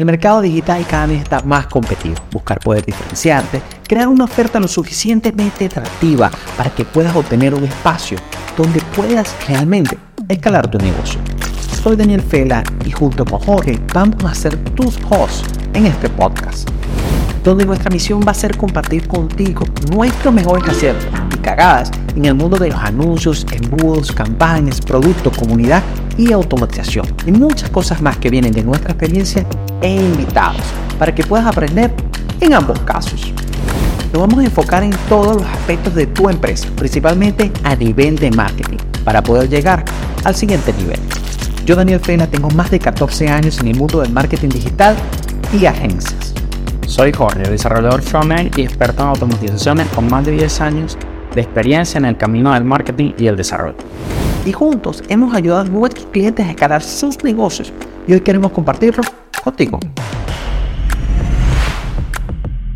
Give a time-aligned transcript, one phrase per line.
[0.00, 2.14] El mercado digital cada vez está más competitivo.
[2.32, 8.16] Buscar poder diferenciarte, crear una oferta lo suficientemente atractiva para que puedas obtener un espacio
[8.56, 11.20] donde puedas realmente escalar tu negocio.
[11.82, 16.66] Soy Daniel Fela y junto con Jorge vamos a ser tus hosts en este podcast,
[17.44, 21.04] donde nuestra misión va a ser compartir contigo nuestros mejores aciertos
[21.34, 25.82] y cagadas en el mundo de los anuncios, embudos, campañas, productos, comunidad
[26.16, 29.44] y automatización y muchas cosas más que vienen de nuestra experiencia
[29.82, 30.62] e invitados
[30.98, 31.92] para que puedas aprender
[32.40, 33.32] en ambos casos.
[34.12, 38.30] Nos vamos a enfocar en todos los aspectos de tu empresa, principalmente a nivel de
[38.30, 39.84] marketing, para poder llegar
[40.24, 40.98] al siguiente nivel.
[41.64, 44.96] Yo, Daniel Fena, tengo más de 14 años en el mundo del marketing digital
[45.52, 46.34] y agencias.
[46.86, 50.98] Soy Jorge, desarrollador frontend y experto en automatizaciones con más de 10 años
[51.34, 53.76] de experiencia en el camino del marketing y el desarrollo.
[54.44, 57.72] Y juntos hemos ayudado a nuestros clientes a escalar sus negocios
[58.08, 59.02] y hoy queremos compartirlo
[59.40, 60.19] 勝っていこう。